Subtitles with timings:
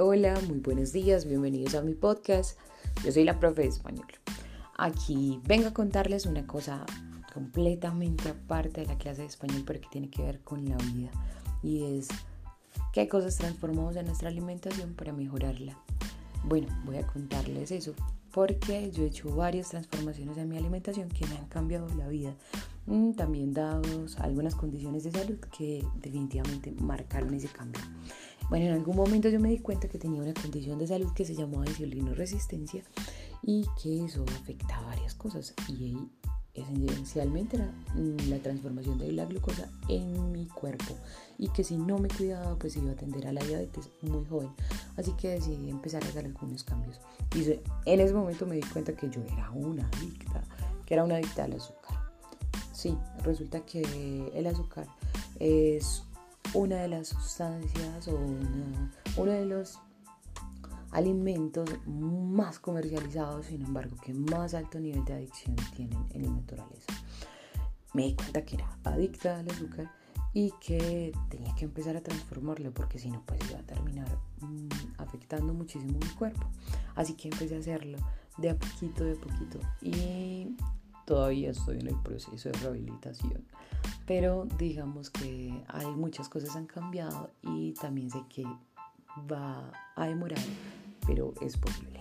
[0.00, 2.56] Hola, muy buenos días, bienvenidos a mi podcast.
[3.04, 4.06] Yo soy la profe de español.
[4.76, 6.86] Aquí vengo a contarles una cosa
[7.34, 11.10] completamente aparte de la clase de español, pero que tiene que ver con la vida.
[11.64, 12.06] Y es
[12.92, 15.76] qué cosas transformamos en nuestra alimentación para mejorarla.
[16.44, 17.92] Bueno, voy a contarles eso
[18.32, 22.36] porque yo he hecho varias transformaciones en mi alimentación que me han cambiado la vida.
[22.86, 27.82] Mm, también dados algunas condiciones de salud que definitivamente marcaron ese cambio.
[28.48, 31.24] Bueno, en algún momento yo me di cuenta que tenía una condición de salud que
[31.24, 31.64] se llamaba
[32.14, 32.82] resistencia
[33.42, 35.54] y que eso afectaba varias cosas.
[35.68, 35.96] Y
[36.54, 40.96] esencialmente era mm, la transformación de la glucosa en mi cuerpo.
[41.38, 44.50] Y que si no me cuidaba pues iba a atender a la diabetes muy joven.
[44.96, 47.00] Así que decidí empezar a hacer algunos cambios.
[47.36, 50.42] Y en ese momento me di cuenta que yo era una adicta
[50.88, 51.98] que era una adicta al azúcar.
[52.72, 54.86] Sí resulta que el azúcar
[55.38, 56.02] es
[56.54, 58.18] una de las sustancias o
[59.16, 59.78] uno de los
[60.90, 66.92] alimentos más comercializados, sin embargo, que más alto nivel de adicción tienen en la naturaleza.
[67.94, 69.90] Me di cuenta que era adicta al azúcar
[70.32, 74.68] y que tenía que empezar a transformarlo porque si no, pues iba a terminar mm,
[74.98, 76.46] afectando muchísimo mi cuerpo.
[76.94, 77.98] Así que empecé a hacerlo
[78.36, 80.54] de a poquito, de a poquito y
[81.08, 83.42] todavía estoy en el proceso de rehabilitación.
[84.06, 88.44] Pero digamos que hay muchas cosas han cambiado y también sé que
[89.30, 90.38] va a demorar
[91.06, 92.00] pero es posible.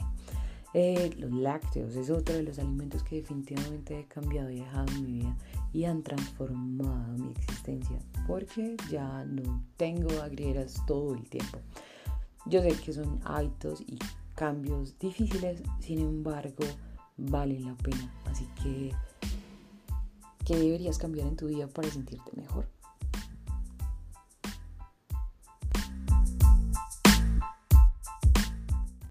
[0.73, 5.03] Eh, los lácteos es otro de los alimentos que definitivamente he cambiado y dejado en
[5.03, 5.37] mi vida
[5.71, 11.59] y han transformado mi existencia porque ya no tengo agrieras todo el tiempo.
[12.45, 13.97] Yo sé que son hábitos y
[14.35, 16.65] cambios difíciles, sin embargo,
[17.17, 18.11] valen la pena.
[18.25, 18.93] Así que,
[20.45, 22.67] ¿qué deberías cambiar en tu vida para sentirte mejor?